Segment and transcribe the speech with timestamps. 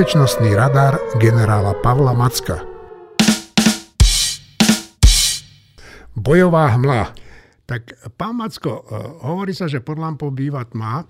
[0.00, 2.64] bezpečnostný radar generála Pavla Macka.
[6.16, 7.12] Bojová hmla.
[7.68, 8.96] Tak pán Macko, eh,
[9.28, 11.04] hovorí sa, že pod lampou býva tma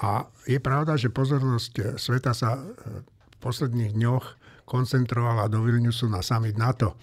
[0.00, 4.24] a je pravda, že pozornosť sveta sa eh, v posledných dňoch
[4.64, 6.96] koncentrovala do Vilniusu na summit NATO.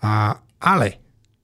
[0.00, 0.88] A, ale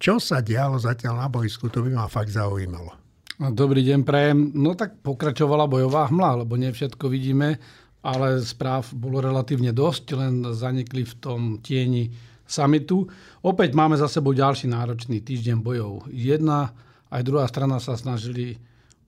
[0.00, 2.96] čo sa dialo zatiaľ na boisku, to by ma fakt zaujímalo.
[3.44, 4.56] No, dobrý deň, prajem.
[4.56, 7.60] No tak pokračovala bojová hmla, lebo nie všetko vidíme,
[8.08, 12.08] ale správ bolo relatívne dosť, len zanikli v tom tieni
[12.48, 13.04] samitu.
[13.44, 16.08] Opäť máme za sebou ďalší náročný týždeň bojov.
[16.08, 16.72] Jedna
[17.12, 18.56] aj druhá strana sa snažili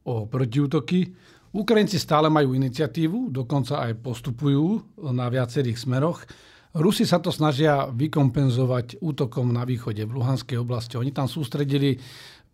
[0.05, 1.17] o protiútoky.
[1.51, 6.23] Ukrajinci stále majú iniciatívu, dokonca aj postupujú na viacerých smeroch.
[6.71, 10.95] Rusi sa to snažia vykompenzovať útokom na východe v Luhanskej oblasti.
[10.95, 11.99] Oni tam sústredili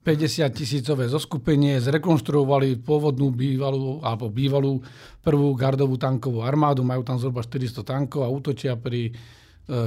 [0.07, 4.79] 50 tisícové zoskupenie, zrekonštruovali pôvodnú bývalú, alebo bývalú
[5.19, 9.13] prvú gardovú tankovú armádu, majú tam zhruba 400 tankov a útočia pri e,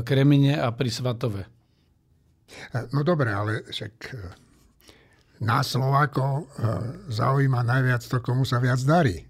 [0.03, 1.47] Kremine a pri Svatove.
[2.91, 4.15] No dobre, ale však e,
[5.47, 6.45] nás Slovákov e,
[7.15, 9.23] zaujíma najviac to, komu sa viac darí.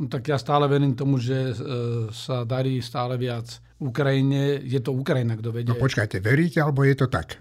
[0.00, 1.52] No tak ja stále verím tomu, že
[2.16, 4.56] sa darí stále viac Ukrajine.
[4.64, 5.68] Je to Ukrajina, kto vedie.
[5.68, 7.36] No počkajte, veríte, alebo je to tak?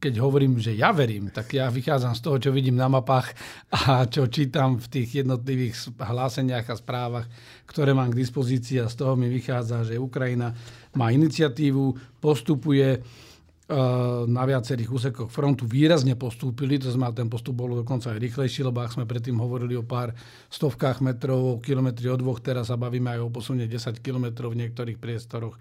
[0.00, 3.36] Keď hovorím, že ja verím, tak ja vychádzam z toho, čo vidím na mapách
[3.68, 7.26] a čo čítam v tých jednotlivých hláseniach a správach,
[7.68, 10.56] ktoré mám k dispozícii a z toho mi vychádza, že Ukrajina
[10.96, 13.00] má iniciatívu, postupuje e,
[14.24, 18.80] na viacerých úsekoch frontu výrazne postúpili, to znamená, ten postup bol dokonca aj rýchlejší, lebo
[18.80, 20.16] ak sme predtým hovorili o pár
[20.48, 24.96] stovkách metrov, kilometri od dvoch, teraz sa bavíme aj o posunie 10 kilometrov v niektorých
[24.96, 25.60] priestoroch.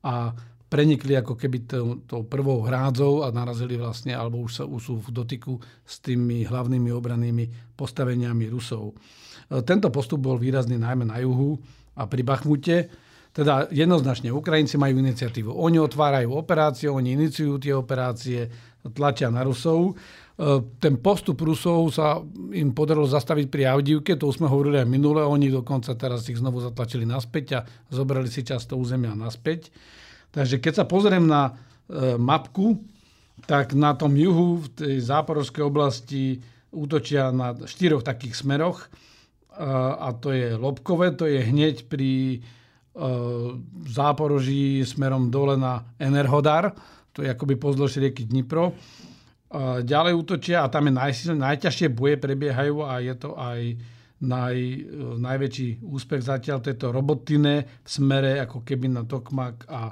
[0.00, 0.32] A
[0.70, 1.66] prenikli ako keby
[2.06, 6.46] tou prvou hrádzou a narazili vlastne, alebo už, sa, už sú v dotyku s tými
[6.46, 8.94] hlavnými obranými postaveniami Rusov.
[9.50, 11.58] E, tento postup bol výrazný najmä na juhu
[11.98, 12.86] a pri Bachmute.
[13.30, 15.50] Teda jednoznačne Ukrajinci majú iniciatívu.
[15.54, 18.50] Oni otvárajú operácie, oni iniciujú tie operácie,
[18.94, 19.90] tlačia na Rusov.
[19.90, 19.94] E,
[20.78, 22.22] ten postup Rusov sa
[22.54, 26.38] im podarilo zastaviť pri Avdivke, to už sme hovorili aj minule, oni dokonca teraz ich
[26.38, 29.74] znovu zatlačili naspäť a zobrali si často územia naspäť.
[30.30, 31.52] Takže keď sa pozriem na e,
[32.14, 32.78] mapku,
[33.44, 36.38] tak na tom juhu v tej záporovskej oblasti
[36.70, 38.86] útočia na štyroch takých smeroch.
[38.86, 38.88] E,
[39.98, 42.38] a to je Lobkové, to je hneď pri e,
[43.90, 46.78] záporoží smerom dole na Enerhodar,
[47.10, 48.72] to je akoby pozdĺž rieky Dnipro.
[49.82, 53.82] Ďalej útočia a tam je naj, najťažšie boje prebiehajú a je to aj
[54.22, 54.56] naj,
[55.18, 59.90] najväčší úspech zatiaľ tejto robotine v smere ako keby na Tokmak a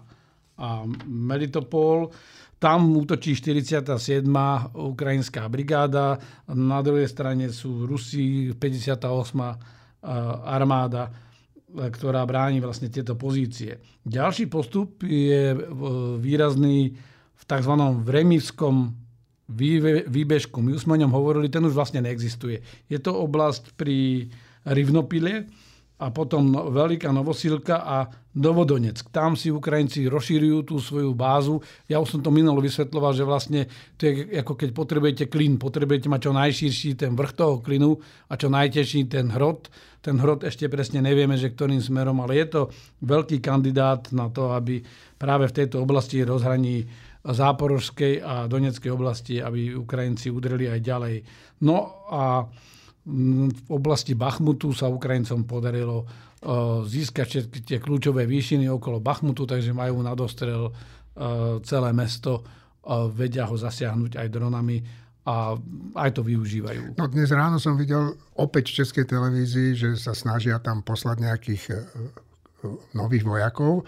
[0.59, 2.11] a Melitopol.
[2.59, 4.27] Tam útočí 47.
[4.75, 6.19] ukrajinská brigáda,
[6.51, 9.07] na druhej strane sú Rusi, 58.
[10.43, 11.07] armáda,
[11.71, 13.79] ktorá bráni vlastne tieto pozície.
[14.03, 15.55] Ďalší postup je
[16.19, 16.99] výrazný
[17.39, 17.75] v tzv.
[18.03, 18.91] vremivskom
[20.11, 20.59] výbežku.
[20.59, 22.59] My už sme o ňom hovorili, ten už vlastne neexistuje.
[22.91, 24.27] Je to oblasť pri
[24.67, 25.47] Rivnopile,
[25.99, 28.07] a potom Veľká Novosilka a
[28.39, 29.03] Novodonec.
[29.11, 31.59] Tam si Ukrajinci rozšírujú tú svoju bázu.
[31.91, 33.67] Ja už som to minulo vysvetloval, že vlastne
[33.99, 35.59] to je ako keď potrebujete klin.
[35.59, 37.99] Potrebujete mať čo najširší ten vrch toho klinu
[38.31, 39.67] a čo najtežší ten hrot.
[39.99, 42.63] Ten hrot ešte presne nevieme, že ktorým smerom, ale je to
[43.03, 44.79] veľký kandidát na to, aby
[45.19, 46.87] práve v tejto oblasti rozhraní
[47.27, 51.17] Záporožskej a Doneckej oblasti, aby Ukrajinci udreli aj ďalej.
[51.67, 52.47] No a
[53.09, 56.05] v oblasti Bachmutu sa Ukrajincom podarilo
[56.85, 60.71] získať všetky tie kľúčové výšiny okolo Bachmutu, takže majú na dostrel
[61.65, 62.45] celé mesto,
[63.17, 64.79] vedia ho zasiahnuť aj dronami
[65.29, 65.53] a
[66.01, 66.97] aj to využívajú.
[66.97, 71.63] No dnes ráno som videl opäť v Českej televízii, že sa snažia tam poslať nejakých
[71.69, 71.77] e, e,
[72.97, 73.85] nových vojakov.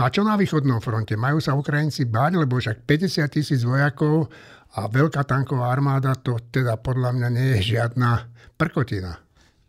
[0.00, 1.12] a čo na východnom fronte?
[1.12, 4.32] Majú sa Ukrajinci báť, lebo však 50 tisíc vojakov
[4.80, 9.22] a veľká tanková armáda, to teda podľa mňa nie je žiadna prkotina.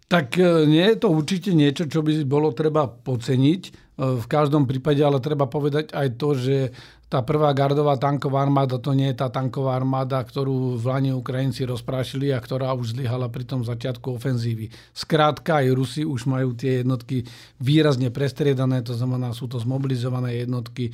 [0.09, 3.61] Tak e, nie je to určite niečo, čo by bolo treba poceniť.
[3.61, 3.71] E,
[4.17, 6.57] v každom prípade ale treba povedať aj to, že
[7.09, 11.65] tá prvá gardová tanková armáda to nie je tá tanková armáda, ktorú v Lani Ukrajinci
[11.65, 14.69] rozprášili a ktorá už zlyhala pri tom začiatku ofenzívy.
[14.93, 17.25] Skrátka, aj Rusi už majú tie jednotky
[17.57, 20.93] výrazne prestriedané, to znamená, sú to zmobilizované jednotky,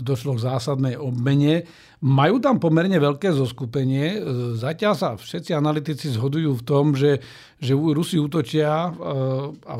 [0.00, 1.68] došlo k zásadnej obmene.
[2.02, 4.18] Majú tam pomerne veľké zoskupenie.
[4.58, 7.22] Zatiaľ sa všetci analytici zhodujú v tom, že,
[7.62, 8.90] že Rusi útočia, e,
[9.62, 9.74] a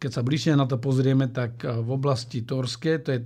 [0.00, 3.20] keď sa bližšie na to pozrieme, tak v oblasti Torske, to je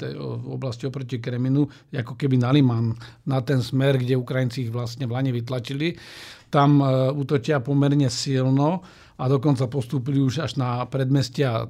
[0.51, 1.71] oblasti oproti Kreminu,
[2.03, 2.97] ako keby na Liman,
[3.29, 5.95] na ten smer, kde Ukrajinci ich vlastne v Lani vytlačili.
[6.51, 8.83] Tam e, útočia pomerne silno
[9.21, 11.67] a dokonca postúpili už až na predmestia e,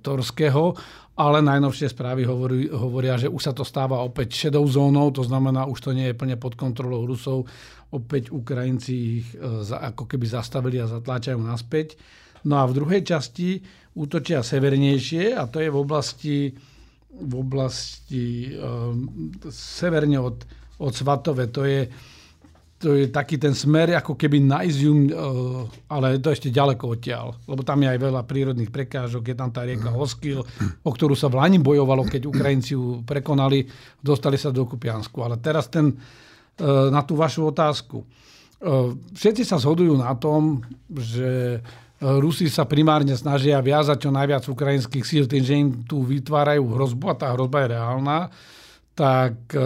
[0.00, 0.72] Torského,
[1.16, 5.64] ale najnovšie správy hovorí, hovoria, že už sa to stáva opäť šedou zónou, to znamená,
[5.64, 7.48] už to nie je plne pod kontrolou Rusov,
[7.90, 11.98] opäť Ukrajinci ich e, ako keby zastavili a zatláčajú naspäť.
[12.46, 13.58] No a v druhej časti
[13.96, 16.36] útočia severnejšie a to je v oblasti,
[17.16, 20.44] v oblasti um, severne od,
[20.76, 21.48] od Svatove.
[21.48, 21.88] To je,
[22.76, 27.32] to je taký ten smer ako keby na Izium, uh, ale to ešte ďaleko odtiaľ.
[27.48, 30.44] Lebo tam je aj veľa prírodných prekážok, je tam tá rieka Oskil,
[30.84, 33.64] o ktorú sa v Lani bojovalo, keď Ukrajinci ju prekonali,
[34.00, 35.16] dostali sa do Kupiansku.
[35.24, 38.04] Ale teraz ten, uh, na tú vašu otázku.
[38.56, 40.60] Uh, všetci sa zhodujú na tom,
[40.92, 41.60] že
[41.96, 47.04] Rusi sa primárne snažia viazať čo najviac ukrajinských síl tým, že im tu vytvárajú hrozbu
[47.08, 48.18] a tá hrozba je reálna,
[48.96, 49.60] tak e,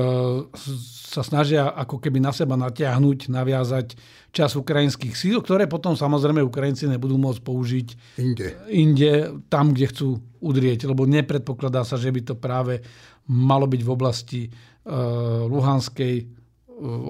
[1.10, 3.98] sa snažia ako keby na seba natiahnuť, naviazať
[4.30, 7.88] čas ukrajinských síl, ktoré potom samozrejme Ukrajinci nebudú môcť použiť
[8.18, 12.78] inde, inde tam, kde chcú udrieť, lebo nepredpokladá sa, že by to práve
[13.26, 16.24] malo byť v oblasti uh, Luhanskej e,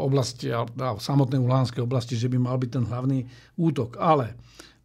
[0.01, 0.53] oblasti,
[1.01, 3.25] samotnej Luhanskej oblasti, že by mal byť ten hlavný
[3.57, 3.97] útok.
[3.97, 4.37] Ale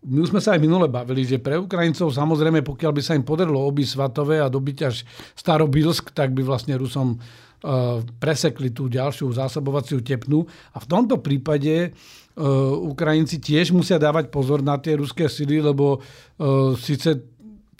[0.05, 3.57] my sme sa aj minule bavili, že pre Ukrajincov samozrejme, pokiaľ by sa im podarilo
[3.65, 5.01] obiť Svatové a dobiť až
[5.33, 10.45] Starobilsk, tak by vlastne Rusom uh, presekli tú ďalšiu zásobovaciu tepnu.
[10.45, 12.45] A v tomto prípade uh,
[12.85, 17.25] Ukrajinci tiež musia dávať pozor na tie ruské sily, lebo uh, síce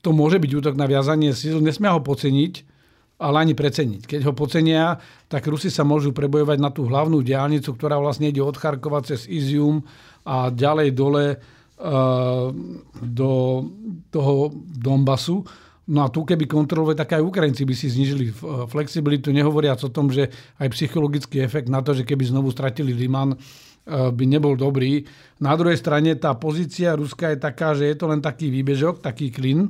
[0.01, 2.54] to môže byť útok na viazanie síl, nesmia ho poceniť,
[3.22, 4.06] ale ani preceniť.
[4.06, 5.00] Keď ho pocenia,
[5.31, 9.24] tak Rusi sa môžu prebojovať na tú hlavnú diálnicu, ktorá vlastne ide od Charkova cez
[9.25, 9.88] Izium
[10.27, 11.25] a ďalej dole
[13.01, 13.31] do
[14.10, 14.36] toho
[14.80, 15.44] Donbasu.
[15.86, 18.33] No a tu keby kontrolovali, tak aj Ukrajinci by si znižili
[18.72, 23.38] flexibilitu, nehovoriac o tom, že aj psychologický efekt na to, že keby znovu stratili Liman,
[23.86, 25.06] by nebol dobrý.
[25.38, 29.30] Na druhej strane tá pozícia Ruska je taká, že je to len taký výbežok, taký
[29.30, 29.69] klin.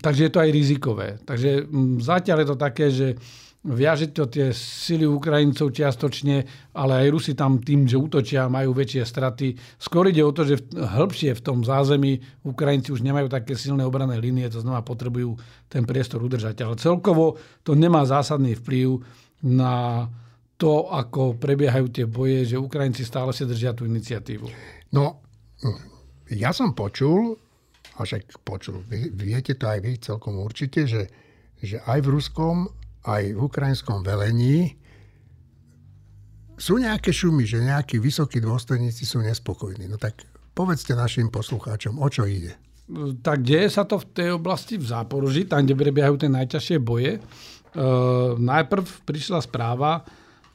[0.00, 1.08] takže je to aj rizikové.
[1.24, 1.66] Takže
[2.00, 3.16] zatiaľ je to také, že
[3.60, 9.04] viaže to tie sily Ukrajincov čiastočne, ale aj Rusi tam tým, že útočia, majú väčšie
[9.04, 9.52] straty.
[9.76, 14.16] Skôr ide o to, že hĺbšie v tom zázemí Ukrajinci už nemajú také silné obrané
[14.16, 15.36] línie, to znamená potrebujú
[15.68, 16.56] ten priestor udržať.
[16.64, 19.04] Ale celkovo to nemá zásadný vplyv
[19.44, 20.08] na
[20.56, 24.48] to, ako prebiehajú tie boje, že Ukrajinci stále si držia tú iniciatívu.
[24.96, 25.20] No,
[26.32, 27.36] ja som počul,
[27.96, 28.80] a však počul,
[29.12, 31.12] viete to aj vy celkom určite, že,
[31.60, 32.56] že aj v ruskom
[33.06, 34.76] aj v ukrajinskom velení
[36.60, 39.88] sú nejaké šumy, že nejakí vysokí dôstojníci sú nespokojní.
[39.88, 40.20] No tak
[40.52, 42.52] povedzte našim poslucháčom, o čo ide.
[43.24, 47.16] Tak deje sa to v tej oblasti v Záporoži, tam, kde prebiehajú tie najťažšie boje.
[47.16, 47.20] E,
[48.36, 50.04] najprv prišla správa,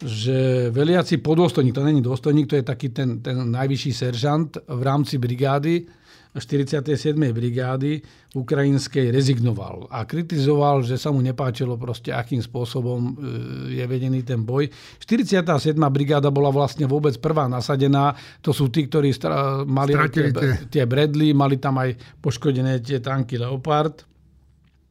[0.03, 5.15] že veliaci podôstojník, to není dôstojník, to je taký ten, ten najvyšší seržant v rámci
[5.15, 5.87] brigády,
[6.35, 7.15] 47.
[7.31, 8.03] brigády
[8.35, 13.11] ukrajinskej rezignoval a kritizoval, že sa mu nepáčilo proste, akým spôsobom e,
[13.79, 14.67] je vedený ten boj.
[14.99, 15.79] 47.
[15.87, 18.11] brigáda bola vlastne vôbec prvá nasadená.
[18.43, 20.35] To sú tí, ktorí stra- mali tie,
[20.67, 24.03] tie Bradley, mali tam aj poškodené tie tanky Leopard,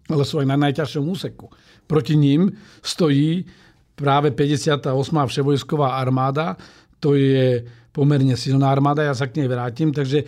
[0.09, 1.53] ale sú aj na najťažšom úseku.
[1.85, 2.49] Proti ním
[2.81, 3.45] stojí
[3.93, 4.89] práve 58.
[5.29, 6.57] vševojsková armáda,
[6.99, 7.63] to je
[7.95, 9.95] pomerne silná armáda, ja sa k nej vrátim.
[9.95, 10.27] Takže e,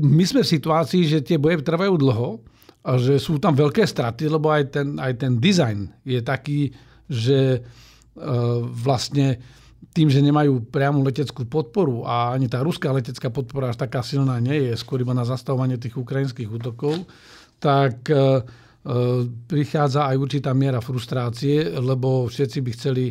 [0.00, 2.40] my sme v situácii, že tie boje trvajú dlho
[2.82, 6.72] a že sú tam veľké straty, lebo aj ten, aj ten dizajn je taký,
[7.06, 7.60] že e,
[8.64, 9.36] vlastne
[9.92, 14.40] tým, že nemajú priamu leteckú podporu a ani tá ruská letecká podpora až taká silná
[14.40, 17.04] nie je, skôr iba na zastavovanie tých ukrajinských útokov,
[17.60, 18.40] tak e,
[19.46, 23.04] prichádza aj určitá miera frustrácie, lebo všetci by chceli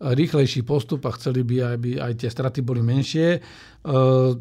[0.00, 3.28] rýchlejší postup a chceli by, aby aj tie straty boli menšie.
[3.36, 3.40] E,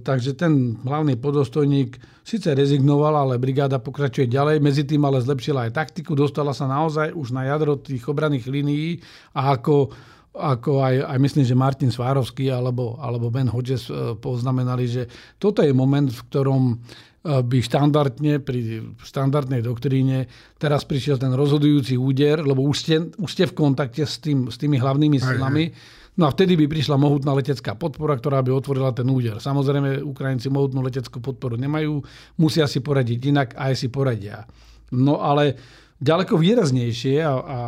[0.04, 1.96] takže ten hlavný podostojník
[2.28, 4.60] síce rezignoval, ale brigáda pokračuje ďalej.
[4.60, 9.00] Medzi tým ale zlepšila aj taktiku, dostala sa naozaj už na jadro tých obranných línií
[9.32, 9.96] a ako
[10.36, 15.08] ako aj, aj myslím, že Martin Svárovský alebo, alebo Ben Hodges e, poznamenali, že
[15.40, 16.76] toto je moment, v ktorom
[17.26, 20.30] by štandardne pri štandardnej doktríne
[20.62, 24.62] teraz prišiel ten rozhodujúci úder, lebo už ste, už ste v kontakte s, tým, s
[24.62, 25.74] tými hlavnými silami.
[26.16, 29.42] No a vtedy by prišla mohutná letecká podpora, ktorá by otvorila ten úder.
[29.42, 32.00] Samozrejme, Ukrajinci mohutnú leteckú podporu nemajú,
[32.40, 34.48] musia si poradiť inak aj si poradia.
[34.96, 35.60] No ale
[36.00, 37.60] ďaleko výraznejšie a, a,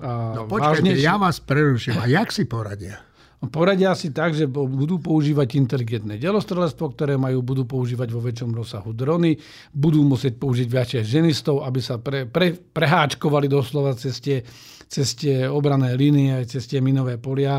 [0.00, 1.04] a no počkajte, vážnejšie...
[1.04, 1.98] ja vás preruším.
[2.00, 3.04] A jak si poradia?
[3.50, 8.94] Poradia si tak, že budú používať inteligentné delostrelectvo, ktoré majú, budú používať vo väčšom rozsahu
[8.94, 9.34] drony,
[9.74, 14.46] budú musieť použiť viacej ženistov, aby sa pre, pre, preháčkovali doslova cez tie,
[14.86, 17.58] cez tie obrané línie, cez tie minové polia.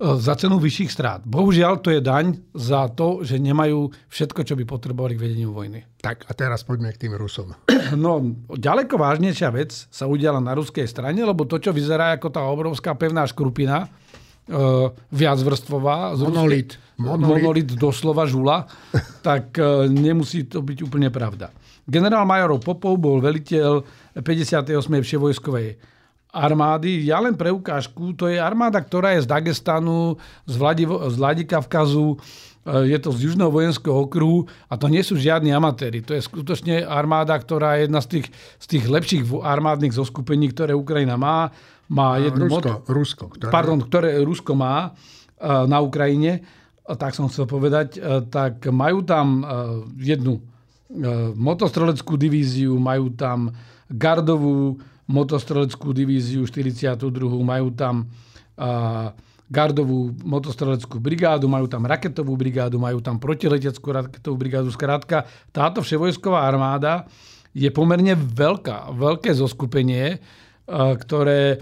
[0.00, 1.20] za cenu vyšších strát.
[1.22, 5.84] Bohužiaľ, to je daň za to, že nemajú všetko, čo by potrebovali k vedeniu vojny.
[6.02, 7.54] Tak a teraz poďme k tým Rusom.
[7.94, 12.42] No, ďaleko vážnejšia vec sa udiala na ruskej strane, lebo to, čo vyzerá ako tá
[12.46, 13.90] obrovská pevná škrupina,
[14.48, 16.80] uh, viacvrstvová, monolit.
[16.96, 18.64] monolit, monolit doslova žula,
[19.26, 21.52] tak uh, nemusí to byť úplne pravda.
[21.90, 23.82] Generál Majorov Popov bol veliteľ
[24.14, 24.70] 58.
[24.78, 25.74] vševojskovej
[26.30, 27.02] armády.
[27.06, 30.14] Ja len pre ukážku, to je armáda, ktorá je z Dagestanu,
[30.46, 32.16] z, Vladivo, z Vladikavkazu, e,
[32.94, 36.06] je to z Južného vojenského okruhu a to nie sú žiadni amatéri.
[36.06, 38.26] To je skutočne armáda, ktorá je jedna z tých,
[38.62, 41.50] z tých lepších armádnych zoskupení, ktoré Ukrajina má.
[41.90, 42.86] Má jednu Rusko, mod...
[42.86, 43.50] Rusko, ktoré...
[43.50, 44.90] Pardon, ktoré Rusko má e,
[45.66, 46.46] na Ukrajine,
[46.86, 49.42] tak som chcel povedať, e, tak majú tam
[49.98, 50.42] jednu
[51.38, 53.54] motostreleckú divíziu, majú tam
[53.86, 56.98] gardovú motostreleckú divíziu 42.
[57.46, 58.10] Majú tam
[59.50, 64.70] gardovú motostreleckú brigádu, majú tam raketovú brigádu, majú tam protileteckú raketovú brigádu.
[64.70, 67.10] Skrátka, táto vševojsková armáda
[67.50, 70.22] je pomerne veľká, veľké zoskupenie,
[70.70, 71.58] ktoré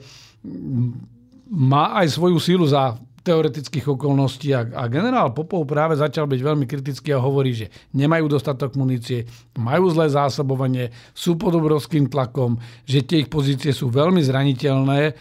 [1.49, 6.65] má aj svoju sílu za teoretických okolností a, a generál Popov práve začal byť veľmi
[6.65, 9.29] kritický a hovorí, že nemajú dostatok munície,
[9.61, 12.57] majú zlé zásobovanie, sú pod obrovským tlakom,
[12.89, 15.13] že tie ich pozície sú veľmi zraniteľné.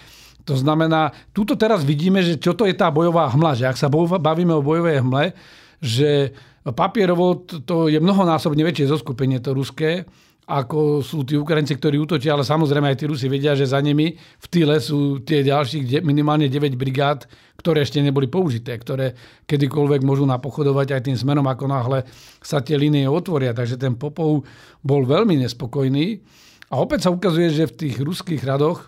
[0.48, 3.92] To znamená, túto teraz vidíme, že čo to je tá bojová hmla, že ak sa
[3.92, 5.36] bavíme o bojovej hmle,
[5.84, 6.32] že
[6.64, 10.08] papierovo to je mnohonásobne väčšie zoskupenie to ruské,
[10.48, 14.16] ako sú tí Ukrajinci, ktorí útočia, ale samozrejme aj tí Rusi vedia, že za nimi
[14.16, 17.28] v tyle sú tie ďalších minimálne 9 brigád,
[17.60, 19.12] ktoré ešte neboli použité, ktoré
[19.44, 22.08] kedykoľvek môžu napochodovať aj tým smerom, ako náhle
[22.40, 23.52] sa tie línie otvoria.
[23.52, 24.48] Takže ten Popov
[24.80, 26.24] bol veľmi nespokojný.
[26.72, 28.88] A opäť sa ukazuje, že v tých ruských radoch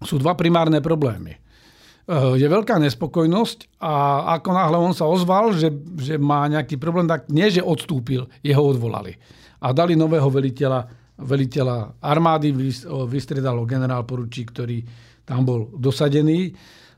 [0.00, 1.36] sú dva primárne problémy.
[1.36, 5.68] Eh, je veľká nespokojnosť a ako náhle on sa ozval, že,
[6.00, 9.20] že má nejaký problém, tak nie, že odstúpil, jeho odvolali
[9.62, 10.80] a dali nového veliteľa,
[11.22, 12.50] veliteľa armády,
[13.06, 14.82] vystredal ho generál poručík, ktorý
[15.22, 16.50] tam bol dosadený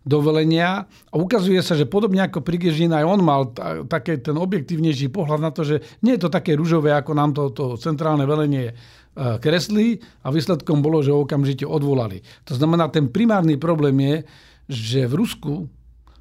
[0.05, 0.85] do velenia.
[1.13, 3.53] A ukazuje sa, že podobne ako Prigežin, aj on mal
[3.89, 7.53] také ten objektívnejší pohľad na to, že nie je to také ružové, ako nám to,
[7.53, 8.75] to centrálne velenie e,
[9.41, 12.21] kreslí a výsledkom bolo, že ho okamžite odvolali.
[12.49, 14.17] To znamená, ten primárny problém je,
[14.69, 15.69] že v Rusku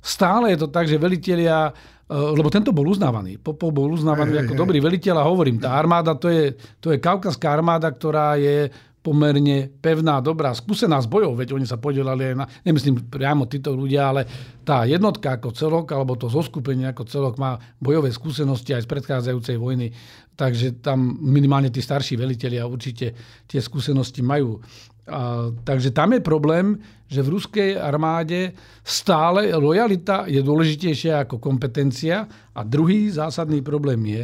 [0.03, 1.71] stále je to tak, že velitelia
[2.03, 3.39] Eh, lebo tento bol uznávaný.
[3.41, 6.91] Popov bol uznávaný hey, ako hey, dobrý veliteľ a hovorím, tá armáda to je, to
[6.93, 8.69] je kaukazská armáda, ktorá je
[9.03, 13.75] pomerne pevná, dobrá, skúsená z bojov, veď oni sa podielali aj na, nemyslím priamo títo
[13.75, 14.23] ľudia, ale
[14.63, 19.59] tá jednotka ako celok, alebo to zoskupenie ako celok má bojové skúsenosti aj z predchádzajúcej
[19.59, 19.91] vojny,
[20.33, 23.13] takže tam minimálne tí starší velitelia určite
[23.45, 24.57] tie skúsenosti majú.
[25.03, 26.79] A, takže tam je problém,
[27.11, 32.25] že v ruskej armáde stále lojalita je dôležitejšia ako kompetencia.
[32.55, 34.23] A druhý zásadný problém je,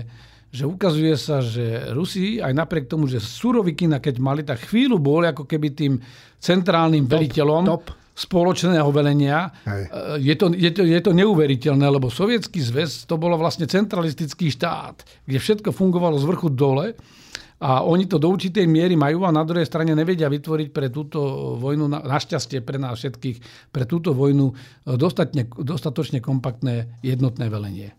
[0.49, 5.29] že ukazuje sa, že Rusi, aj napriek tomu, že surovikina keď mali, tak chvíľu boli
[5.29, 5.93] ako keby tým
[6.41, 7.85] centrálnym top, veliteľom top.
[8.19, 9.47] Spoločného velenia.
[10.19, 15.07] Je to, je, to, je to neuveriteľné, lebo sovietský zväz to bolo vlastne centralistický štát,
[15.23, 16.99] kde všetko fungovalo z vrchu dole
[17.59, 21.19] a oni to do určitej miery majú a na druhej strane nevedia vytvoriť pre túto
[21.59, 24.53] vojnu, našťastie pre nás všetkých, pre túto vojnu e,
[24.95, 27.91] dostatne, dostatočne kompaktné jednotné velenie.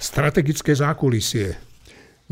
[0.00, 1.60] Strategické zákulisie.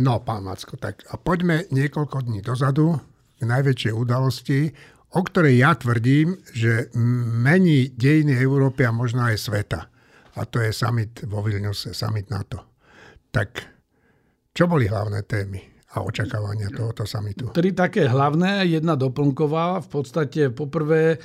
[0.01, 2.97] No, pán Macko, tak a poďme niekoľko dní dozadu
[3.37, 4.73] k najväčšej udalosti,
[5.11, 6.91] o ktorej ja tvrdím, že
[7.43, 9.81] mení dejiny Európy a možno aj sveta.
[10.39, 12.63] A to je summit vo Vilniuse, summit NATO.
[13.35, 13.49] Tak
[14.55, 17.51] čo boli hlavné témy a očakávania tohoto samitu?
[17.51, 19.83] Tri také hlavné, jedna doplnková.
[19.83, 21.19] V podstate poprvé e,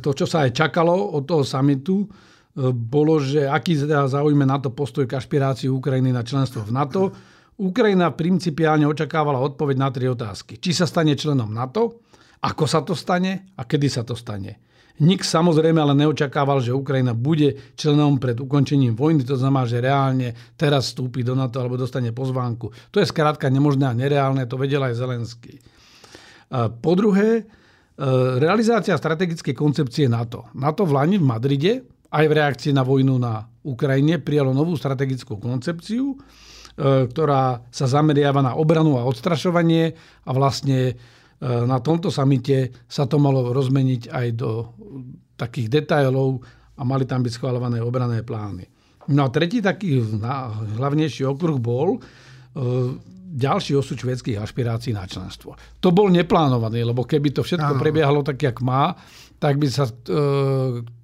[0.00, 2.06] to, čo sa aj čakalo od toho samitu, e,
[2.72, 7.02] bolo, že aký teda zaujme NATO postoj k ašpirácii Ukrajiny na členstvo v NATO.
[7.60, 10.56] Ukrajina principiálne očakávala odpoveď na tri otázky.
[10.56, 12.00] Či sa stane členom NATO,
[12.40, 14.56] ako sa to stane a kedy sa to stane.
[15.00, 20.36] Nik samozrejme ale neočakával, že Ukrajina bude členom pred ukončením vojny, to znamená, že reálne
[20.60, 22.68] teraz vstúpi do NATO alebo dostane pozvánku.
[22.92, 25.56] To je skrátka nemožné a nereálne, to vedel aj Zelenský.
[26.84, 27.42] Po druhé, e,
[28.36, 30.52] realizácia strategickej koncepcie NATO.
[30.52, 31.72] NATO v Lani v Madride,
[32.12, 36.16] aj v reakcii na vojnu na Ukrajine, prijalo novú strategickú koncepciu, e,
[37.08, 39.96] ktorá sa zameriava na obranu a odstrašovanie
[40.28, 40.98] a vlastne
[41.40, 44.76] na tomto samite sa to malo rozmeniť aj do
[45.40, 46.44] takých detailov
[46.76, 48.68] a mali tam byť schváľované obrané plány.
[49.08, 50.00] No a tretí taký
[50.76, 52.00] hlavnejší okruh bol eh,
[53.30, 55.56] ďalší osud švedských ašpirácií na členstvo.
[55.80, 58.92] To bol neplánovaný, lebo keby to všetko prebiehalo tak, jak má,
[59.40, 60.99] tak by sa eh,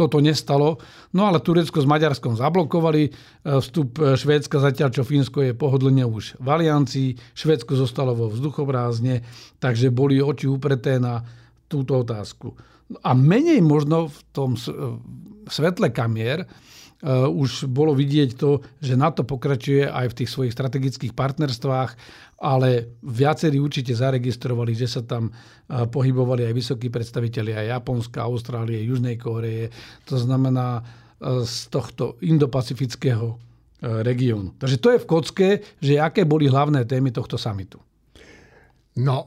[0.00, 0.80] toto nestalo.
[1.12, 3.12] No ale Turecko s Maďarskom zablokovali
[3.44, 7.36] vstup Švédska, zatiaľ čo Fínsko je pohodlne už v aliancii.
[7.36, 9.20] Švédsko zostalo vo vzduchobrázne,
[9.60, 11.20] takže boli oči upreté na
[11.68, 12.56] túto otázku.
[13.04, 14.56] A menej možno v tom
[15.46, 16.48] svetle kamier
[17.08, 21.90] už bolo vidieť to, že NATO pokračuje aj v tých svojich strategických partnerstvách,
[22.40, 29.16] ale viacerí určite zaregistrovali, že sa tam uh, pohybovali aj vysokí predstavitelia Japonska, Austrálie, Južnej
[29.16, 29.72] Kóreje.
[30.08, 33.40] To znamená uh, z tohto indopacifického
[33.80, 34.60] regiónu.
[34.60, 35.48] Takže to je v kocke,
[35.80, 37.80] že aké boli hlavné témy tohto samitu.
[39.00, 39.24] No,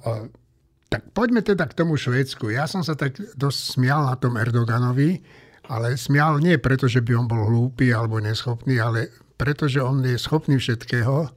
[0.93, 2.53] tak poďme teda k tomu Švédsku.
[2.53, 5.25] Ja som sa tak dosť smial na tom Erdoganovi,
[5.73, 10.05] ale smial nie preto, že by on bol hlúpy alebo neschopný, ale preto, že on
[10.05, 11.33] je schopný všetkého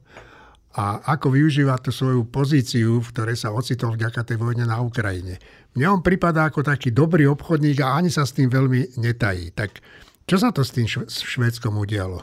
[0.77, 5.41] a ako využíva tú svoju pozíciu, v ktorej sa ocitol vďaka tej vojne na Ukrajine.
[5.73, 9.57] Mne on pripadá ako taký dobrý obchodník a ani sa s tým veľmi netají.
[9.57, 9.81] Tak
[10.27, 12.21] čo sa to s tým Švédskom udialo?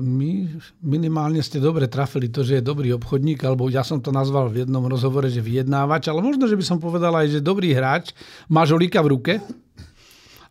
[0.00, 0.50] My,
[0.82, 4.66] minimálne ste dobre trafili to, že je dobrý obchodník, alebo ja som to nazval v
[4.66, 8.16] jednom rozhovore, že vyjednávač, ale možno, že by som povedal aj, že dobrý hráč,
[8.48, 9.32] má žolíka v ruke,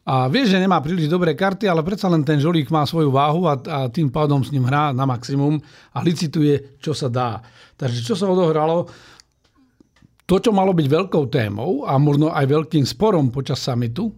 [0.03, 3.47] a vie, že nemá príliš dobré karty, ale predsa len ten žolík má svoju váhu
[3.47, 5.63] a, a tým pádom s ním hrá na maximum
[5.95, 7.39] a licituje, čo sa dá.
[7.79, 8.91] Takže čo sa odohralo?
[10.27, 14.11] To, čo malo byť veľkou témou a možno aj veľkým sporom počas samitu,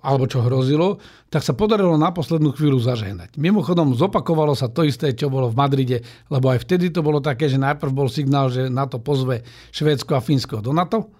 [0.00, 1.00] alebo čo hrozilo,
[1.32, 3.36] tak sa podarilo na poslednú chvíľu zažehnať.
[3.40, 7.48] Mimochodom, zopakovalo sa to isté, čo bolo v Madride, lebo aj vtedy to bolo také,
[7.48, 9.40] že najprv bol signál, že NATO pozve
[9.72, 11.19] Švédsko a Fínsko do NATO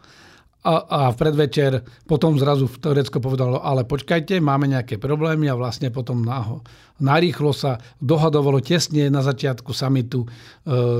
[0.61, 5.57] a, a v predvečer potom zrazu v Turecko povedalo, ale počkajte, máme nejaké problémy a
[5.57, 6.61] vlastne potom naho,
[7.00, 10.29] narýchlo sa dohadovalo tesne na začiatku samitu e,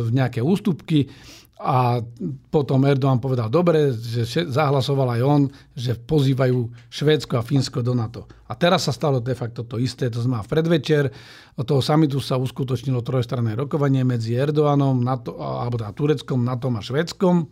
[0.09, 1.13] nejaké ústupky
[1.61, 2.01] a
[2.49, 5.43] potom Erdogan povedal, dobre, že zahlasoval aj on,
[5.77, 8.25] že pozývajú Švédsko a Fínsko do NATO.
[8.49, 11.13] A teraz sa stalo de facto to isté, to znamená v predvečer
[11.61, 17.45] toho samitu sa uskutočnilo trojstranné rokovanie medzi Erdoganom, NATO, alebo teda Tureckom, NATO a Švédskom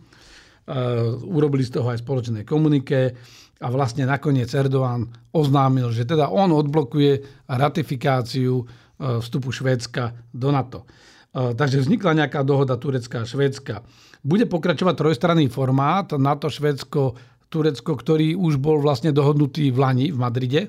[1.25, 3.17] urobili z toho aj spoločné komuniké
[3.59, 10.87] a vlastne nakoniec Erdoğan oznámil, že teda on odblokuje ratifikáciu eh, vstupu Švédska do NATO.
[11.35, 13.83] Eh, takže vznikla nejaká dohoda Turecka a Švédska.
[14.23, 17.15] Bude pokračovať trojstranný formát NATO, Švédsko,
[17.51, 20.61] Turecko, ktorý už bol vlastne dohodnutý v Lani v Madride,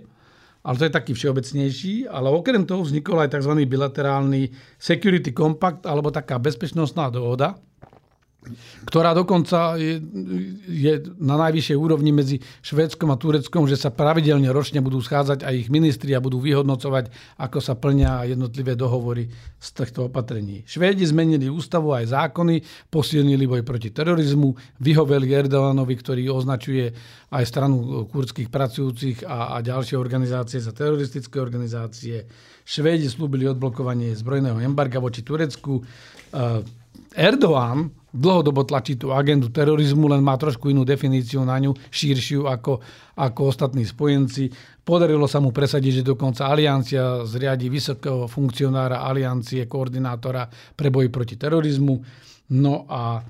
[0.61, 1.95] ale to je taký všeobecnejší.
[2.11, 3.53] Ale okrem toho vznikol aj tzv.
[3.65, 7.59] bilaterálny Security Compact, alebo taká bezpečnostná dohoda,
[8.89, 10.01] ktorá dokonca je,
[10.65, 15.55] je na najvyššej úrovni medzi Švédskom a Tureckom, že sa pravidelne ročne budú schádzať aj
[15.61, 19.29] ich ministri a budú vyhodnocovať, ako sa plnia jednotlivé dohovory
[19.61, 20.65] z týchto opatrení.
[20.65, 26.97] Švédi zmenili ústavu aj zákony, posilnili boj proti terorizmu, vyhoveli Erdoganovi, ktorý označuje
[27.29, 32.25] aj stranu kurdských pracujúcich a, a ďalšie organizácie za teroristické organizácie.
[32.65, 35.85] Švédi slúbili odblokovanie zbrojného embarga voči Turecku.
[37.11, 42.83] Erdoğan dlhodobo tlačí tú agendu terorizmu, len má trošku inú definíciu na ňu, širšiu ako,
[43.15, 44.51] ako ostatní spojenci.
[44.83, 51.39] Podarilo sa mu presadiť, že dokonca aliancia zriadi vysokého funkcionára aliancie, koordinátora pre boj proti
[51.39, 51.95] terorizmu.
[52.51, 53.23] No a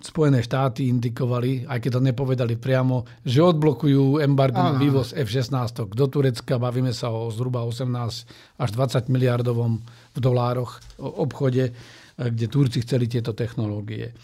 [0.00, 6.06] Spojené štáty indikovali, aj keď to nepovedali priamo, že odblokujú embargo na vývoz F-16 do
[6.08, 6.56] Turecka.
[6.56, 7.84] Bavíme sa o zhruba 18
[8.56, 9.76] až 20 miliardovom
[10.16, 11.76] v dolároch obchode
[12.28, 14.12] kde Turci chceli tieto technológie.
[14.12, 14.14] E,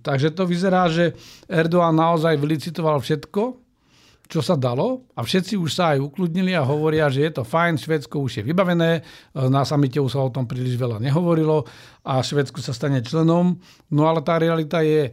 [0.00, 1.12] takže to vyzerá, že
[1.44, 3.60] Erdoğan naozaj vylicitoval všetko,
[4.32, 7.76] čo sa dalo a všetci už sa aj ukludnili a hovoria, že je to fajn,
[7.76, 9.00] Švedsko už je vybavené, e,
[9.52, 11.68] na samite už sa o tom príliš veľa nehovorilo
[12.00, 13.60] a Švedsko sa stane členom,
[13.92, 15.12] no ale tá realita je,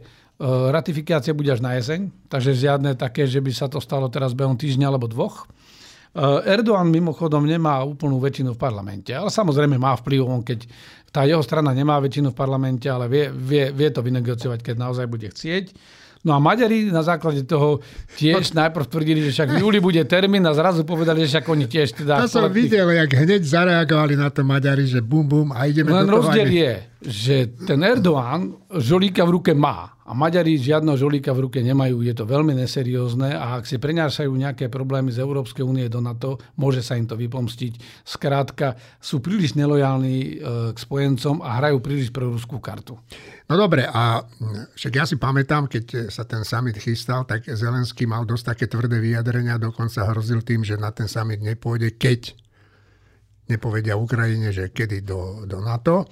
[0.72, 4.56] ratifikácia bude až na jeseň, takže žiadne také, že by sa to stalo teraz behom
[4.56, 5.44] týždňa alebo dvoch.
[6.18, 10.66] Erdoğan mimochodom nemá úplnú väčšinu v parlamente, ale samozrejme má vplyv, on keď
[11.14, 15.06] tá jeho strana nemá väčšinu v parlamente, ale vie, vie, vie to vynegociovať, keď naozaj
[15.06, 15.70] bude chcieť.
[16.20, 17.80] No a Maďari na základe toho
[18.20, 18.66] tiež no.
[18.66, 21.88] najprv tvrdili, že však v júli bude termín a zrazu povedali, že však oni tiež
[21.96, 22.20] teda...
[22.20, 22.60] To som kolektív...
[22.68, 26.28] videl, jak hneď zareagovali na to Maďari, že bum bum a ideme Len do toho.
[26.28, 31.64] rozdiel je, že ten Erdoğan žolíka v ruke má a Maďari žiadneho žolíka v ruke
[31.64, 32.04] nemajú.
[32.04, 36.36] Je to veľmi neseriózne a ak si prenášajú nejaké problémy z Európskej únie do NATO,
[36.60, 38.04] môže sa im to vypomstiť.
[38.04, 40.32] Skrátka, sú príliš nelojálni e,
[40.74, 43.00] k spojencom a hrajú príliš pre ruskú kartu.
[43.48, 44.20] No dobre, a
[44.76, 49.00] však ja si pamätám, keď sa ten summit chystal, tak Zelenský mal dosť také tvrdé
[49.00, 52.36] vyjadrenia, dokonca hrozil tým, že na ten summit nepôjde, keď
[53.50, 56.06] nepovedia Ukrajine, že kedy do, do NATO.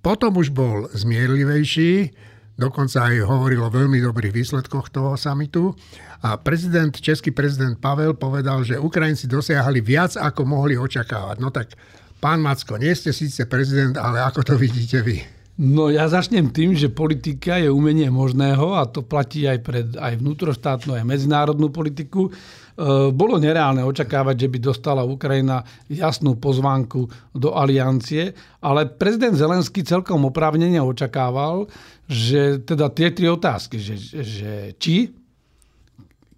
[0.00, 2.14] Potom už bol zmierlivejší,
[2.56, 5.76] dokonca aj hovoril o veľmi dobrých výsledkoch toho samitu.
[6.20, 11.36] A prezident, český prezident Pavel povedal, že Ukrajinci dosiahli viac, ako mohli očakávať.
[11.40, 11.72] No tak,
[12.20, 15.39] pán Macko, nie ste síce prezident, ale ako to vidíte vy?
[15.60, 20.16] No ja začnem tým, že politika je umenie možného a to platí aj pre aj
[20.16, 22.32] vnútroštátnu, aj medzinárodnú politiku.
[22.32, 25.60] E, bolo nereálne očakávať, že by dostala Ukrajina
[25.92, 28.32] jasnú pozvánku do aliancie,
[28.64, 31.68] ale prezident Zelenský celkom oprávnene očakával,
[32.08, 35.12] že teda tie tri otázky, že, že či,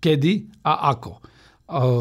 [0.02, 1.12] kedy a ako.
[1.14, 1.20] E,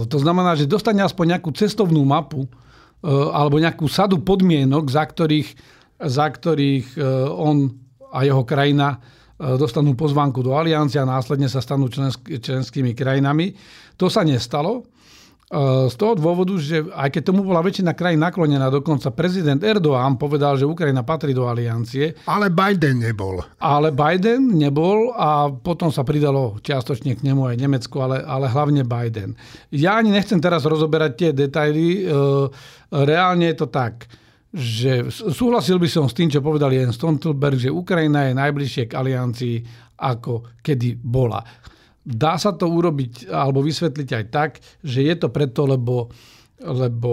[0.10, 5.81] to znamená, že dostane aspoň nejakú cestovnú mapu e, alebo nejakú sadu podmienok, za ktorých
[6.06, 7.70] za ktorých e, on
[8.12, 13.54] a jeho krajina e, dostanú pozvánku do aliancie a následne sa stanú členskými krajinami.
[14.02, 14.82] To sa nestalo.
[14.82, 14.84] E,
[15.88, 20.58] z toho dôvodu, že aj keď tomu bola väčšina krajín naklonená, dokonca prezident Erdoğan povedal,
[20.58, 22.18] že Ukrajina patrí do aliancie.
[22.26, 23.46] Ale Biden nebol.
[23.62, 28.82] Ale Biden nebol a potom sa pridalo čiastočne k nemu aj Nemecko, ale, ale hlavne
[28.82, 29.38] Biden.
[29.70, 32.10] Ja ani nechcem teraz rozoberať tie detaily.
[32.92, 34.10] Reálne je to tak
[34.52, 38.98] že súhlasil by som s tým, čo povedal Jens Stoltenberg, že Ukrajina je najbližšie k
[39.00, 39.56] aliancii
[40.04, 41.40] ako kedy bola.
[42.04, 44.52] Dá sa to urobiť alebo vysvetliť aj tak,
[44.84, 46.12] že je to preto, lebo,
[46.60, 47.12] lebo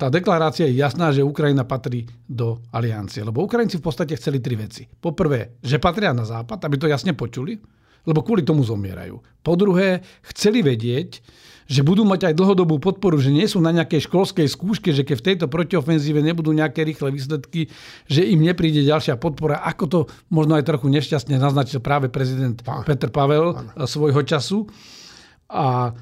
[0.00, 3.20] tá deklarácia je jasná, že Ukrajina patrí do aliancie.
[3.20, 4.88] Lebo Ukrajinci v podstate chceli tri veci.
[4.88, 7.58] Po prvé, že patria na západ, aby to jasne počuli,
[8.08, 9.20] lebo kvôli tomu zomierajú.
[9.44, 10.00] Po druhé,
[10.32, 11.20] chceli vedieť,
[11.68, 15.16] že budú mať aj dlhodobú podporu, že nie sú na nejakej školskej skúške, že keď
[15.20, 17.68] v tejto protiofenzíve nebudú nejaké rýchle výsledky,
[18.08, 19.98] že im nepríde ďalšia podpora, ako to
[20.32, 22.88] možno aj trochu nešťastne naznačil práve prezident Pán.
[22.88, 23.84] Petr Pavel Pán.
[23.84, 24.64] svojho času.
[25.52, 25.92] A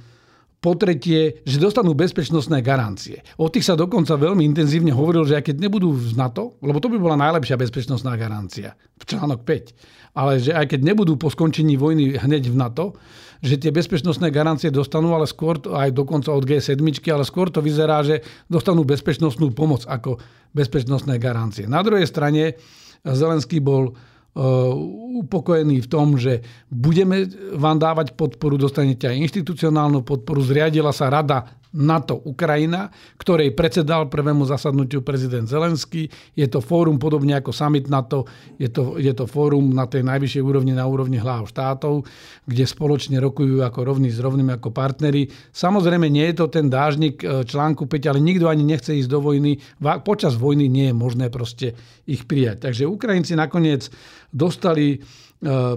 [0.60, 3.22] po tretie, že dostanú bezpečnostné garancie.
[3.36, 6.90] O tých sa dokonca veľmi intenzívne hovoril, že aj keď nebudú z NATO, lebo to
[6.90, 11.76] by bola najlepšia bezpečnostná garancia, v článok 5, ale že aj keď nebudú po skončení
[11.76, 12.96] vojny hneď v NATO,
[13.44, 16.80] že tie bezpečnostné garancie dostanú, ale skôr to, aj dokonca od G7,
[17.12, 20.16] ale skôr to vyzerá, že dostanú bezpečnostnú pomoc ako
[20.56, 21.68] bezpečnostné garancie.
[21.68, 22.56] Na druhej strane
[23.04, 23.92] Zelenský bol
[24.36, 24.72] Eh,
[25.16, 27.24] upokojený v tom, že budeme
[27.56, 30.44] vám dávať podporu, dostanete aj inštitucionálnu podporu.
[30.44, 32.88] Zriadila sa rada NATO Ukrajina,
[33.20, 36.08] ktorej predsedal prvému zasadnutiu prezident Zelenský.
[36.32, 38.24] Je to fórum podobne ako summit NATO,
[38.56, 42.08] je to, je to fórum na tej najvyššej úrovni, na úrovni hlav štátov,
[42.48, 45.28] kde spoločne rokujú ako rovní s rovnými ako partneri.
[45.52, 49.20] Samozrejme nie je to ten dážnik e, článku 5, ale nikto ani nechce ísť do
[49.20, 49.60] vojny.
[50.00, 51.76] Počas vojny nie je možné proste
[52.08, 52.64] ich prijať.
[52.64, 53.90] Takže Ukrajinci nakoniec
[54.32, 55.76] dostali uh,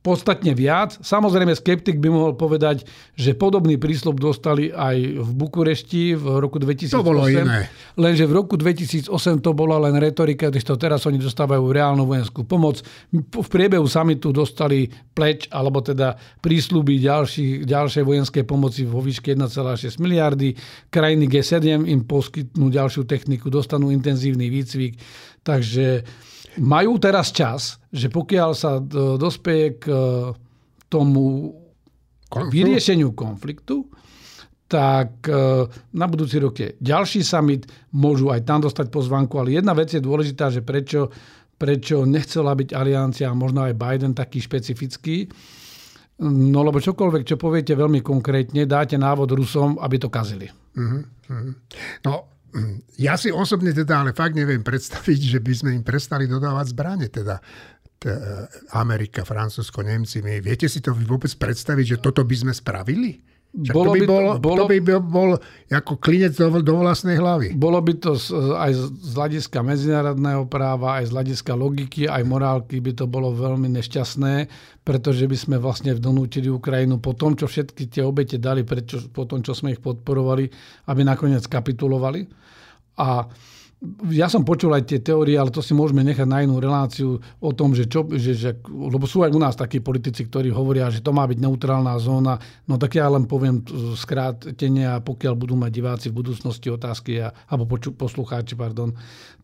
[0.00, 0.96] podstatne viac.
[1.04, 2.88] Samozrejme, skeptik by mohol povedať,
[3.20, 6.96] že podobný prísľub dostali aj v Bukurešti v roku 2008.
[6.96, 7.68] To bolo iné.
[8.00, 9.12] Lenže v roku 2008
[9.44, 12.80] to bola len retorika, když to teraz oni dostávajú reálnu vojenskú pomoc.
[13.12, 16.96] V priebehu samitu dostali pleč, alebo teda prísľuby
[17.68, 20.56] ďalšej vojenskej pomoci vo výške 1,6 miliardy.
[20.88, 24.96] Krajiny G7 im poskytnú ďalšiu techniku, dostanú intenzívny výcvik.
[25.44, 26.08] Takže
[26.58, 28.82] majú teraz čas, že pokiaľ sa
[29.20, 29.98] dospeje k e,
[30.90, 31.54] tomu
[32.26, 32.50] Konflikt?
[32.50, 33.86] vyriešeniu konfliktu,
[34.66, 39.74] tak e, na budúci rok je ďalší summit, môžu aj tam dostať pozvanku, ale jedna
[39.74, 41.10] vec je dôležitá, že prečo,
[41.54, 45.30] prečo nechcela byť aliancia a možno aj Biden taký špecifický,
[46.20, 50.52] No lebo čokoľvek, čo poviete veľmi konkrétne, dáte návod Rusom, aby to kazili.
[50.76, 51.00] Uh-huh.
[52.04, 52.39] No
[53.06, 57.08] ja si osobne teda ale fakt neviem predstaviť, že by sme im prestali dodávať zbranie.
[57.08, 57.38] Teda
[58.72, 60.24] Amerika, Francúzsko, Nemci.
[60.24, 63.20] My, viete si to vôbec predstaviť, že toto by sme spravili?
[63.50, 65.30] Však bolo to by, bol, bolo, to by bol
[65.74, 67.50] ako klinec do, do vlastnej hlavy.
[67.58, 68.14] Bolo by to
[68.54, 73.66] aj z hľadiska medzinárodného práva, aj z hľadiska logiky, aj morálky by to bolo veľmi
[73.74, 74.46] nešťastné,
[74.86, 79.26] pretože by sme vlastne donútili Ukrajinu po tom, čo všetky tie obete dali, prečo, po
[79.26, 80.46] tom, čo sme ich podporovali,
[80.86, 82.30] aby nakoniec kapitulovali.
[83.02, 83.26] A
[84.12, 87.50] ja som počul aj tie teórie, ale to si môžeme nechať na inú reláciu o
[87.56, 91.00] tom, že čo, že, že, lebo sú aj u nás takí politici, ktorí hovoria, že
[91.00, 92.36] to má byť neutrálna zóna.
[92.68, 93.64] No tak ja len poviem
[93.96, 98.92] skrátene a pokiaľ budú mať diváci v budúcnosti otázky, a, alebo poču, poslucháči, pardon,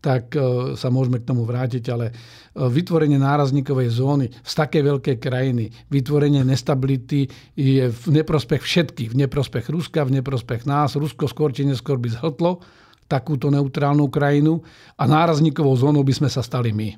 [0.05, 5.17] tak uh, sa môžeme k tomu vrátiť, ale uh, vytvorenie nárazníkovej zóny z takej veľkej
[5.17, 7.25] krajiny, vytvorenie nestability
[7.57, 10.93] je v neprospech všetkých, v neprospech Ruska, v neprospech nás.
[10.93, 12.61] Rusko skôr či neskôr by zhltlo
[13.07, 14.59] takúto neutrálnu krajinu
[14.99, 16.93] a nárazníkovou zónou by sme sa stali my.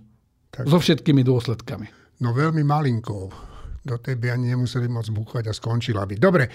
[0.49, 0.65] Tak.
[0.65, 2.17] So všetkými dôsledkami.
[2.25, 3.49] No veľmi malinkou.
[3.79, 6.19] Do tej by ani nemuseli môcť búchať a skončila by.
[6.19, 6.51] Dobre,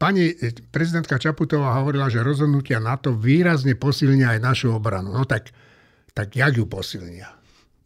[0.00, 0.32] pani
[0.72, 5.12] prezidentka Čaputová hovorila, že rozhodnutia NATO výrazne posilnia aj našu obranu.
[5.12, 5.52] No tak,
[6.16, 7.28] tak jak ju posilnia?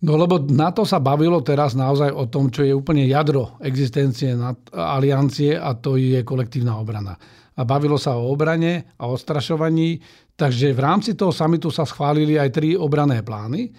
[0.07, 4.39] No lebo na to sa bavilo teraz naozaj o tom, čo je úplne jadro existencie
[4.73, 7.19] aliancie a to je kolektívna obrana.
[7.59, 9.99] A bavilo sa o obrane a o strašovaní,
[10.39, 13.71] takže v rámci toho samitu sa schválili aj tri obrané plány, e,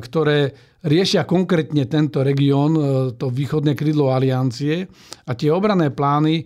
[0.00, 2.82] ktoré riešia konkrétne tento región, e,
[3.18, 4.88] to východné krídlo aliancie
[5.28, 6.44] a tie obrané plány e,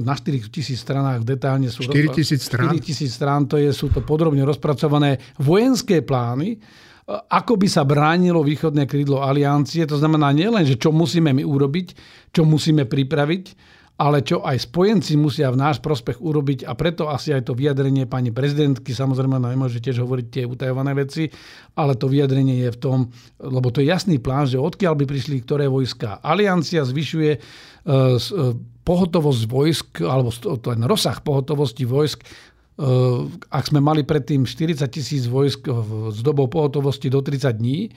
[0.00, 1.84] na 4 tisíc stranách detálne sú...
[1.84, 2.72] 4 tisíc strán?
[2.72, 6.56] 4 tisíc strán, to je, sú to podrobne rozpracované vojenské plány,
[7.12, 9.82] ako by sa bránilo východné krídlo aliancie.
[9.90, 11.88] To znamená nielen, že čo musíme my urobiť,
[12.30, 13.44] čo musíme pripraviť,
[13.96, 18.08] ale čo aj spojenci musia v náš prospech urobiť a preto asi aj to vyjadrenie
[18.08, 21.28] pani prezidentky, samozrejme nemôže tiež hovoriť tie utajované veci,
[21.76, 22.98] ale to vyjadrenie je v tom,
[23.38, 26.18] lebo to je jasný plán, že odkiaľ by prišli ktoré vojska.
[26.24, 28.20] Aliancia zvyšuje e, e,
[28.82, 32.26] pohotovosť vojsk, alebo ten rozsah pohotovosti vojsk
[32.72, 33.20] Eh,
[33.52, 35.68] ak sme mali predtým 40 tisíc vojsk
[36.08, 37.92] s dobou pohotovosti do 30 dní,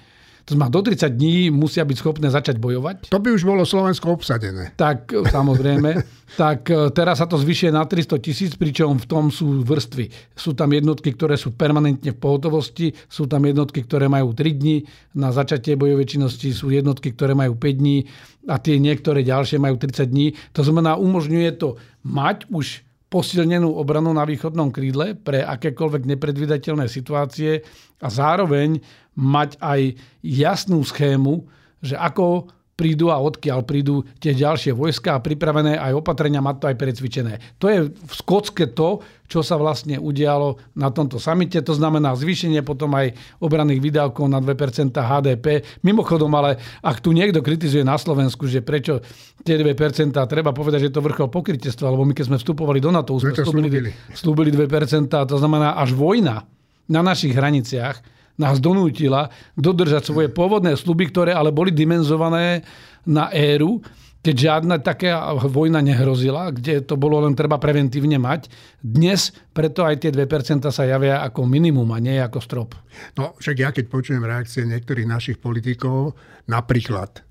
[0.46, 3.10] to znamená, do 30 dní musia byť schopné začať bojovať.
[3.10, 4.78] To by už bolo Slovensko obsadené.
[4.78, 6.06] Tak, samozrejme.
[6.42, 10.38] tak eh, teraz sa to zvyšuje na 300 tisíc, pričom v tom sú vrstvy.
[10.38, 14.86] Sú tam jednotky, ktoré sú permanentne v pohotovosti, sú tam jednotky, ktoré majú 3 dní
[15.18, 18.06] na začatie bojovej činnosti, sú jednotky, ktoré majú 5 dní
[18.46, 20.38] a tie niektoré ďalšie majú 30 dní.
[20.54, 27.64] To znamená, umožňuje to mať už posilnenú obranu na východnom krídle pre akékoľvek nepredvydateľné situácie
[28.02, 28.82] a zároveň
[29.16, 31.48] mať aj jasnú schému,
[31.80, 36.66] že ako prídu a odkiaľ prídu tie ďalšie vojska a pripravené aj opatrenia, mať to
[36.68, 37.34] aj precvičené.
[37.64, 41.64] To je v skocke to, čo sa vlastne udialo na tomto samite.
[41.64, 45.64] To znamená zvýšenie potom aj obranných výdavkov na 2% HDP.
[45.88, 49.00] Mimochodom, ale ak tu niekto kritizuje na Slovensku, že prečo
[49.48, 52.92] tie 2%, treba povedať, že je to vrchol pokrytectva, lebo my keď sme vstupovali do
[52.92, 56.44] NATO, sme slúbili, slúbili 2%, to znamená až vojna
[56.92, 62.64] na našich hraniciach nás donútila dodržať svoje pôvodné sluby, ktoré ale boli dimenzované
[63.08, 63.80] na éru,
[64.26, 68.50] keď žiadna taká vojna nehrozila, kde to bolo len treba preventívne mať.
[68.82, 72.74] Dnes preto aj tie 2% sa javia ako minimum a nie ako strop.
[73.22, 76.18] No však ja keď počujem reakcie niektorých našich politikov,
[76.50, 77.22] napríklad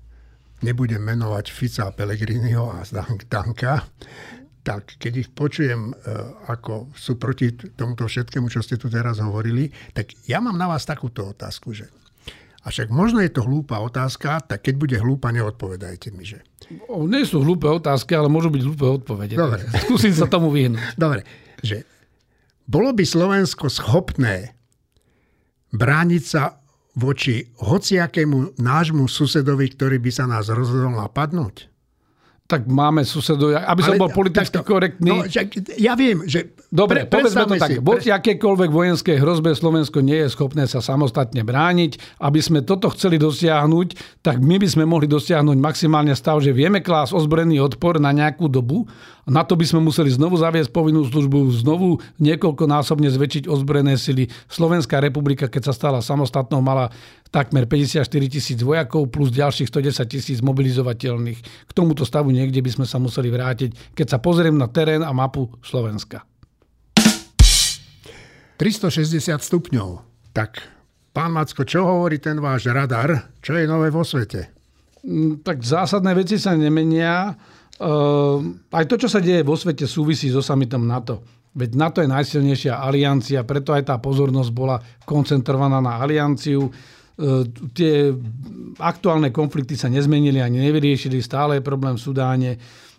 [0.63, 2.87] nebudem menovať Fica, Pellegriniho a
[3.27, 3.83] Danka,
[4.65, 6.11] tak keď ich počujem, e,
[6.49, 10.89] ako sú proti tomuto všetkému, čo ste tu teraz hovorili, tak ja mám na vás
[10.89, 11.85] takúto otázku, že
[12.65, 16.41] a však možno je to hlúpa otázka, tak keď bude hlúpa, neodpovedajte mi, že...
[16.89, 19.37] O, nie sú hlúpe otázky, ale môžu byť hlúpe odpovede.
[19.37, 19.61] Dobre.
[19.85, 20.81] Skúsim sa tomu vyhnúť.
[20.97, 21.21] Dobre,
[21.61, 21.85] že
[22.65, 24.57] bolo by Slovensko schopné
[25.69, 26.57] brániť sa
[26.97, 31.69] voči hociakému nášmu susedovi, ktorý by sa nás rozhodol napadnúť?
[32.45, 35.09] Tak máme susedov, aby som Ale, bol politicky takto, korektný.
[35.09, 35.25] No,
[35.81, 36.53] ja viem, že...
[36.69, 37.69] Dobre, pre, povedzme to tak.
[37.73, 38.17] Si, Voči pre...
[38.21, 42.21] akékoľvek vojenskej hrozbe Slovensko nie je schopné sa samostatne brániť.
[42.21, 46.85] Aby sme toto chceli dosiahnuť, tak my by sme mohli dosiahnuť maximálne stav, že vieme
[46.85, 48.85] klásť ozbrojený odpor na nejakú dobu.
[49.25, 54.29] Na to by sme museli znovu zaviesť povinnú službu, znovu niekoľkonásobne zväčšiť ozbrojené sily.
[54.53, 56.93] Slovenská republika, keď sa stala samostatnou, mala
[57.35, 61.39] takmer 54 tisíc vojakov plus ďalších 110 tisíc mobilizovateľných.
[61.67, 65.11] K tomuto stavu niekde by sme sa museli vrátiť, keď sa pozriem na terén a
[65.11, 66.23] mapu Slovenska.
[68.55, 69.99] 360 stupňov.
[70.31, 70.63] Tak,
[71.11, 73.35] pán Macko, čo hovorí ten váš radar?
[73.43, 74.55] Čo je nové vo svete?
[75.03, 77.35] Mm, tak zásadné veci sa nemenia.
[77.75, 78.39] Uh,
[78.71, 81.19] aj to, čo sa deje vo svete, súvisí so samitom NATO.
[81.55, 86.71] Veď NATO je najsilnejšia aliancia, preto aj tá pozornosť bola koncentrovaná na alianciu.
[87.15, 88.11] E, tie
[88.75, 92.51] aktuálne konflikty sa nezmenili ani nevyriešili, stále je problém v Sudáne.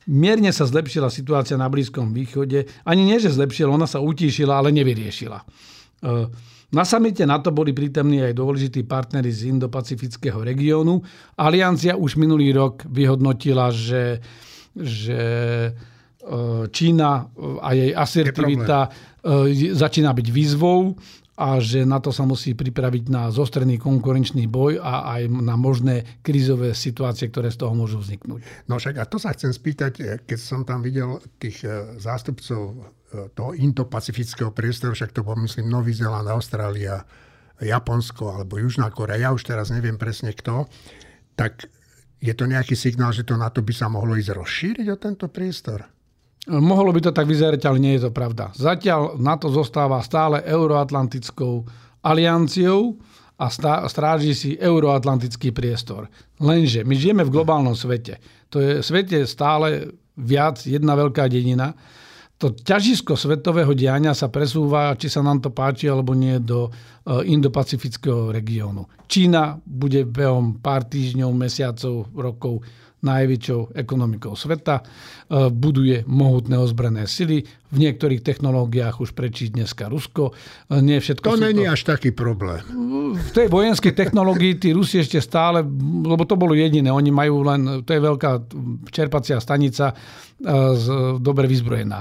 [0.09, 2.65] Mierne sa zlepšila situácia na Blízkom východe.
[2.89, 5.39] Ani nie, že zlepšila, ona sa utíšila, ale nevyriešila.
[5.41, 5.47] E,
[6.73, 11.05] na samite NATO boli prítomní aj dôležití partnery z Indo-Pacifického regiónu.
[11.37, 14.25] Aliancia už minulý rok vyhodnotila, že,
[14.73, 15.21] že
[15.69, 15.71] e,
[16.73, 17.29] Čína
[17.61, 18.91] a jej asertivita
[19.75, 20.95] začína byť výzvou
[21.37, 26.25] a že na to sa musí pripraviť na zostrený konkurenčný boj a aj na možné
[26.25, 28.41] krízové situácie, ktoré z toho môžu vzniknúť.
[28.73, 32.61] No však a to sa chcem spýtať, e, keď som tam videl tých e, zástupcov
[32.73, 32.77] e,
[33.37, 37.05] toho indopacifického priestoru, však to pomyslím Nový Zeland, Austrália,
[37.61, 40.65] Japonsko alebo Južná Korea, už teraz neviem presne kto,
[41.37, 41.69] tak
[42.17, 45.29] je to nejaký signál, že to na to by sa mohlo ísť rozšíriť o tento
[45.29, 45.96] priestor?
[46.47, 48.55] Mohlo by to tak vyzerať, ale nie je to pravda.
[48.55, 51.67] Zatiaľ NATO zostáva stále euroatlantickou
[52.07, 52.95] alianciou
[53.37, 53.51] a
[53.91, 56.07] stráži si euroatlantický priestor.
[56.39, 58.23] Lenže my žijeme v globálnom svete.
[58.55, 61.77] To je, svet je stále viac jedna veľká dedina.
[62.37, 66.71] to ťažisko svetového diania sa presúva, či sa nám to páči alebo nie, do e,
[67.33, 68.85] indopacifického regiónu.
[69.09, 72.61] Čína bude behom pár týždňov, mesiacov, rokov
[73.05, 74.85] najväčšou ekonomikou sveta, e,
[75.53, 80.33] buduje mohutné ozbrojené sily, v niektorých technológiách už prečí dneska Rusko.
[80.33, 81.73] E, nie všetko to není to...
[81.77, 82.63] až taký problém.
[83.17, 85.61] V tej vojenskej technológii tí Rusi ešte stále,
[86.07, 88.31] lebo to bolo jediné, oni majú len, to je veľká
[88.89, 89.95] čerpacia stanica, e,
[91.21, 92.01] dobre vyzbrojená.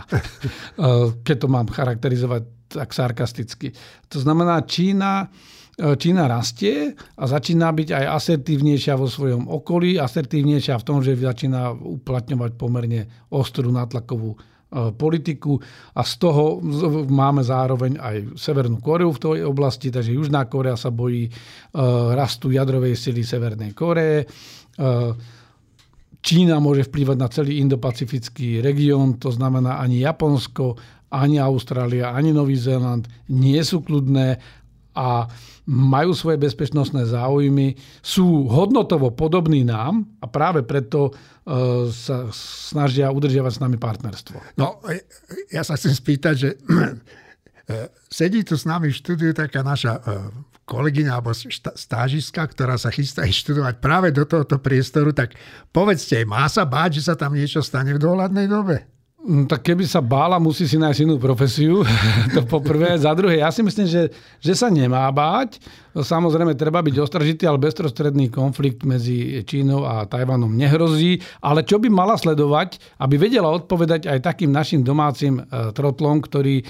[1.25, 3.71] Keď to mám charakterizovať tak sarkasticky.
[4.09, 5.29] To znamená, Čína
[5.75, 11.75] Čína rastie a začína byť aj asertívnejšia vo svojom okolí, asertívnejšia v tom, že začína
[11.75, 14.37] uplatňovať pomerne ostrú natlakovú e,
[14.95, 15.59] politiku
[15.91, 16.63] a z toho
[17.11, 21.31] máme zároveň aj Severnú Koreu v tej oblasti, takže Južná Korea sa bojí e,
[22.15, 24.31] rastu jadrovej sily Severnej Koreje.
[26.25, 30.73] Čína môže vplývať na celý indopacifický región, to znamená ani Japonsko,
[31.13, 34.41] ani Austrália, ani Nový Zéland nie sú kľudné
[34.95, 35.27] a
[35.65, 41.11] majú svoje bezpečnostné záujmy, sú hodnotovo podobní nám a práve preto e,
[41.89, 44.55] sa snažia udržiavať s nami partnerstvo.
[44.61, 44.79] No,
[45.49, 50.01] ja sa chcem spýtať, že e, sedí tu s nami v štúdiu taká naša e,
[50.65, 55.37] kolegyňa alebo stážiska, ktorá sa chystá študovať práve do tohoto priestoru, tak
[55.69, 58.94] povedzte, má sa báť, že sa tam niečo stane v dohľadnej dobe?
[59.25, 61.81] No, tak keby sa bála, musí si nájsť inú profesiu.
[62.37, 62.93] to poprvé.
[62.93, 65.57] Za druhé, ja si myslím, že, že sa nemá báť.
[65.95, 71.23] Samozrejme, treba byť ostražitý, ale bezprostredný konflikt medzi Čínou a Tajvanom nehrozí.
[71.39, 76.59] Ale čo by mala sledovať, aby vedela odpovedať aj takým našim domácim e, trotlom, ktorí
[76.59, 76.63] e,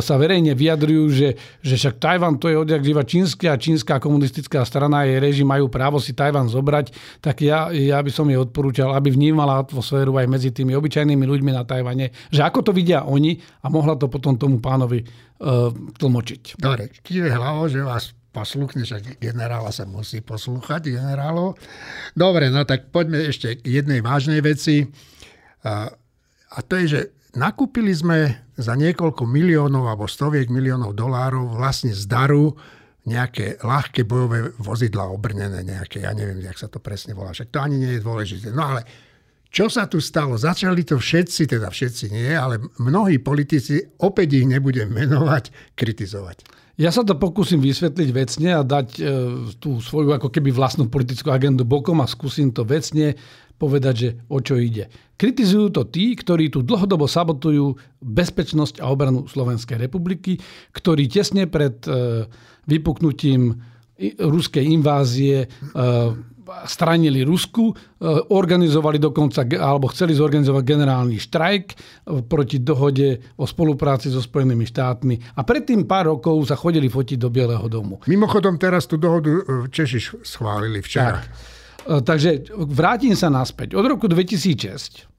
[0.00, 1.28] sa verejne vyjadrujú, že,
[1.60, 5.44] že však Tajvan to je odjak živa čínska a čínska komunistická strana a jej režim
[5.44, 10.16] majú právo si Tajvan zobrať, tak ja, ja by som jej odporúčal, aby vnímala atmosféru
[10.16, 11.91] aj medzi tými obyčajnými ľuďmi na Tajvane,
[12.32, 16.56] že ako to vidia oni a mohla to potom tomu pánovi uh, tlmočiť.
[16.56, 21.60] Dobre, kýve hlavo, že vás posluchne, že generála sa musí poslúchať, generálov.
[22.16, 24.88] Dobre, no tak poďme ešte k jednej vážnej veci.
[25.62, 27.00] A to je, že
[27.36, 32.56] nakúpili sme za niekoľko miliónov alebo stoviek miliónov dolárov vlastne z daru
[33.02, 37.58] nejaké ľahké bojové vozidla obrnené nejaké, ja neviem, jak sa to presne volá, však to
[37.58, 38.48] ani nie je dôležité.
[38.54, 38.86] No ale
[39.52, 40.40] čo sa tu stalo?
[40.40, 46.48] Začali to všetci, teda všetci nie, ale mnohí politici, opäť ich nebudem menovať, kritizovať.
[46.80, 49.02] Ja sa to pokúsim vysvetliť vecne a dať e,
[49.60, 53.12] tú svoju ako keby vlastnú politickú agendu bokom a skúsim to vecne
[53.60, 54.88] povedať, že o čo ide.
[55.20, 60.40] Kritizujú to tí, ktorí tu dlhodobo sabotujú bezpečnosť a obranu Slovenskej republiky,
[60.72, 62.24] ktorí tesne pred e,
[62.64, 63.60] vypuknutím
[64.18, 65.46] ruskej invázie e,
[66.66, 67.74] stranili Rusku, e,
[68.34, 71.76] organizovali dokonca, alebo chceli zorganizovať generálny štrajk e,
[72.26, 75.38] proti dohode o spolupráci so Spojenými štátmi.
[75.38, 78.02] A predtým pár rokov sa chodili fotiť do Bieleho domu.
[78.10, 81.22] Mimochodom, teraz tú dohodu Češi schválili včera.
[81.22, 81.50] Tak.
[81.82, 83.74] Takže vrátim sa naspäť.
[83.74, 85.11] Od roku 2006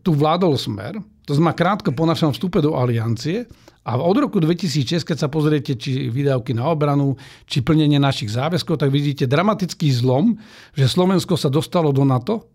[0.00, 0.96] tu vládol smer,
[1.28, 3.44] to znamená krátko po našom vstupe do aliancie
[3.82, 7.18] a od roku 2006, keď sa pozriete, či výdavky na obranu,
[7.50, 10.38] či plnenie našich záväzkov, tak vidíte dramatický zlom,
[10.72, 12.51] že Slovensko sa dostalo do NATO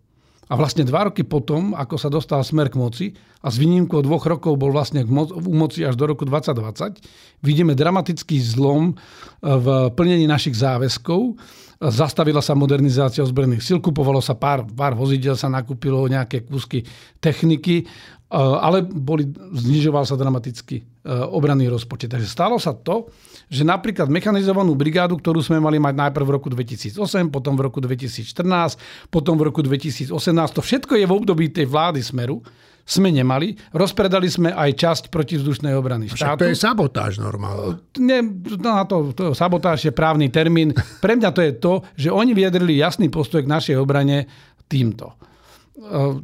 [0.48, 3.06] a vlastne dva roky potom, ako sa dostal smer k moci
[3.44, 7.04] a s výnimkou dvoch rokov bol vlastne v moci až do roku 2020,
[7.44, 8.96] vidíme dramatický zlom
[9.44, 11.36] v plnení našich záväzkov.
[11.78, 16.82] Zastavila sa modernizácia ozbrojených síl, kupovalo sa pár, pár vozidel, sa nakúpilo nejaké kúsky
[17.22, 17.86] techniky
[18.28, 19.24] Eh, ale boli,
[19.56, 22.12] znižoval sa dramaticky obranný rozpočet.
[22.12, 23.08] Takže stalo sa to,
[23.48, 27.00] že napríklad mechanizovanú brigádu, ktorú sme mali mať najprv v roku 2008,
[27.32, 30.12] potom v roku 2014, potom v roku 2018,
[30.52, 32.44] to všetko je v období tej vlády Smeru,
[32.88, 33.52] sme nemali.
[33.76, 36.24] Rozpredali sme aj časť protivzdušnej obrany štátu.
[36.24, 37.84] Však to je sabotáž normálne.
[37.84, 38.24] Eh, nie,
[38.64, 40.72] no, to, to, sabotáž je právny termín.
[41.04, 44.24] Pre mňa to je to, že oni vyjadrili jasný postoj k našej obrane
[44.72, 45.20] týmto.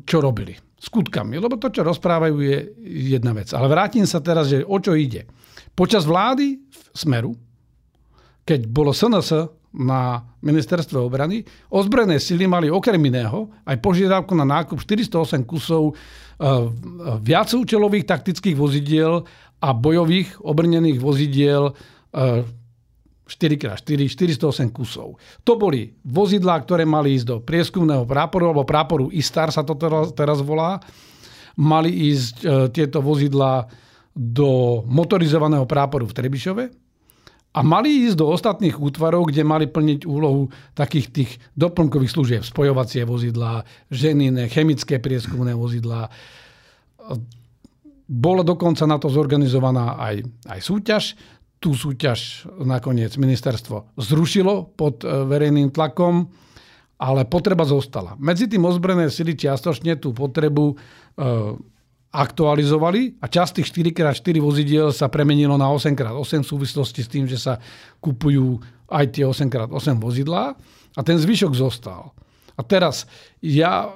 [0.08, 0.56] Čo robili?
[0.84, 1.40] skutkami.
[1.40, 2.58] Lebo to, čo rozprávajú, je
[3.16, 3.48] jedna vec.
[3.56, 5.24] Ale vrátim sa teraz, že o čo ide.
[5.74, 7.34] Počas vlády v Smeru,
[8.46, 11.42] keď bolo SNS na ministerstve obrany,
[11.74, 16.70] ozbrojené sily mali okrem iného aj požiadavku na nákup 408 kusov uh,
[17.18, 19.26] viacúčelových taktických vozidiel
[19.58, 22.46] a bojových obrnených vozidiel uh,
[23.24, 25.18] 4x4, 408 kusov.
[25.42, 30.12] To boli vozidlá, ktoré mali ísť do prieskumného práporu, alebo práporu ISTAR sa to teraz,
[30.14, 30.78] teraz volá.
[31.56, 33.66] Mali ísť e, tieto vozidlá
[34.14, 36.64] do motorizovaného práporu v Trebišove
[37.54, 42.42] a mali ísť do ostatných útvarov, kde mali plniť úlohu takých tých doplnkových služieb.
[42.42, 46.10] Spojovacie vozidlá, ženiny, chemické prieskumné vozidlá,
[48.04, 51.04] Bola dokonca na to zorganizovaná aj, aj súťaž.
[51.64, 56.28] Tú súťaž nakoniec ministerstvo zrušilo pod e, verejným tlakom,
[57.00, 58.20] ale potreba zostala.
[58.20, 60.76] Medzi tým ozbrojené sily čiastočne tú potrebu e,
[62.14, 67.42] aktualizovali a časť tých 4x4 vozidiel sa premenilo na 8x8 v súvislosti s tým, že
[67.42, 67.58] sa
[67.98, 70.54] kupujú aj tie 8x8 vozidlá
[70.94, 72.14] a ten zvyšok zostal.
[72.54, 73.10] A teraz
[73.42, 73.90] ja,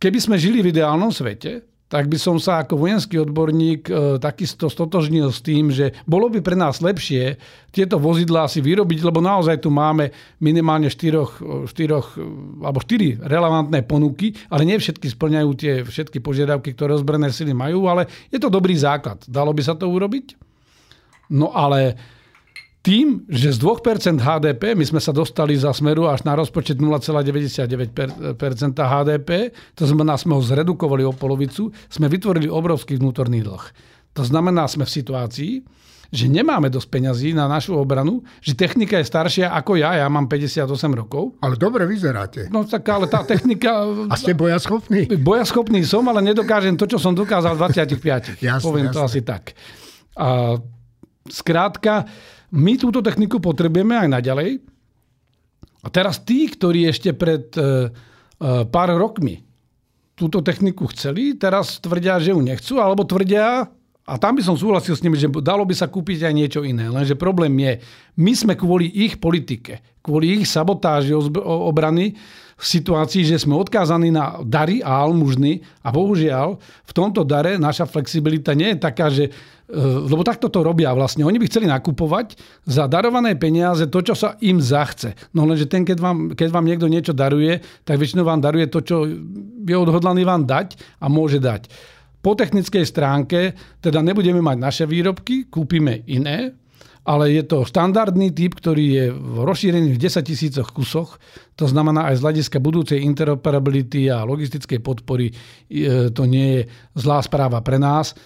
[0.00, 4.72] keby sme žili v ideálnom svete, tak by som sa ako vojenský odborník e, takisto
[4.72, 7.36] stotožnil s tým, že bolo by pre nás lepšie
[7.70, 10.08] tieto vozidlá si vyrobiť, lebo naozaj tu máme
[10.40, 12.16] minimálne štyroch, štyroch
[12.64, 17.86] alebo štyri relevantné ponuky, ale nie všetky splňajú tie všetky požiadavky, ktoré ozbrojené sily majú,
[17.86, 19.20] ale je to dobrý základ.
[19.28, 20.40] Dalo by sa to urobiť?
[21.30, 21.98] No ale
[22.84, 27.96] tým, že z 2% HDP my sme sa dostali za smeru až na rozpočet 0,99%
[28.76, 33.64] HDP, to znamená, sme ho zredukovali o polovicu, sme vytvorili obrovský vnútorný dlh.
[34.20, 35.52] To znamená, sme v situácii,
[36.12, 40.28] že nemáme dosť peňazí na našu obranu, že technika je staršia ako ja, ja mám
[40.28, 41.40] 58 rokov.
[41.40, 42.52] Ale dobre vyzeráte.
[42.52, 43.82] No tak ale tá technika...
[44.12, 45.08] A ste bojaschopný?
[45.18, 48.44] Bojaschopný som, ale nedokážem to, čo som dokázal v 25.
[48.44, 48.94] jasne, Poviem jasne.
[48.94, 49.56] to asi tak.
[50.14, 50.60] A
[51.26, 52.04] skrátka,
[52.54, 54.62] my túto techniku potrebujeme aj naďalej.
[55.84, 57.68] A teraz tí, ktorí ešte pred e, e,
[58.70, 59.42] pár rokmi
[60.14, 63.66] túto techniku chceli, teraz tvrdia, že ju nechcú, alebo tvrdia,
[64.04, 66.92] a tam by som súhlasil s nimi, že dalo by sa kúpiť aj niečo iné.
[66.92, 67.80] Lenže problém je,
[68.20, 72.12] my sme kvôli ich politike, kvôli ich sabotáži obrany
[72.54, 77.88] v situácii, že sme odkázaní na dary a almužny a bohužiaľ v tomto dare naša
[77.88, 79.32] flexibilita nie je taká, že
[79.72, 81.24] lebo takto to robia vlastne.
[81.24, 82.36] Oni by chceli nakupovať
[82.68, 85.16] za darované peniaze to, čo sa im zachce.
[85.32, 88.84] No lenže ten, keď vám, keď vám niekto niečo daruje, tak väčšinou vám daruje to,
[88.84, 89.08] čo
[89.64, 91.72] je odhodlaný vám dať a môže dať.
[92.20, 96.52] Po technickej stránke teda nebudeme mať naše výrobky, kúpime iné,
[97.04, 101.20] ale je to štandardný typ, ktorý je v rozšírených v 10 tisícoch kusoch.
[101.60, 105.34] To znamená aj z hľadiska budúcej interoperability a logistickej podpory e,
[106.08, 106.62] to nie je
[106.96, 108.16] zlá správa pre nás.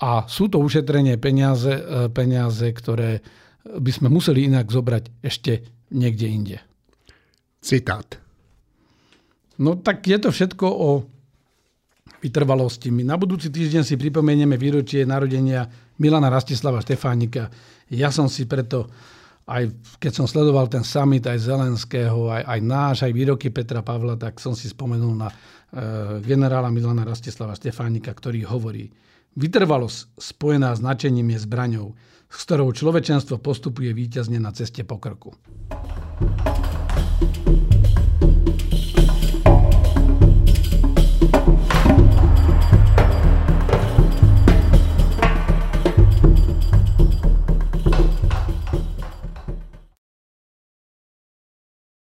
[0.00, 3.20] A sú to ušetrenie peniaze, e, peniaze, ktoré
[3.64, 5.60] by sme museli inak zobrať ešte
[5.92, 6.58] niekde inde.
[7.60, 8.16] Citát.
[9.60, 11.04] No tak je to všetko o
[12.24, 12.88] vytrvalosti.
[12.88, 15.68] My na budúci týždeň si pripomenieme výročie narodenia
[16.00, 17.52] Milana Rastislava Štefánika.
[17.92, 18.88] Ja som si preto,
[19.44, 19.68] aj
[20.00, 24.40] keď som sledoval ten summit aj Zelenského, aj, aj náš, aj výroky Petra Pavla, tak
[24.40, 25.34] som si spomenul na e,
[26.24, 28.88] generála Milana Rastislava Štefánika, ktorý hovorí,
[29.38, 31.86] vytrvalosť spojená s nadšením je zbraňou,
[32.30, 35.34] s ktorou človečenstvo postupuje víťazne na ceste pokrku.
[37.20, 37.69] thank you